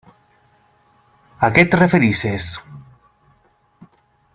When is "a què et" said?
1.47-1.77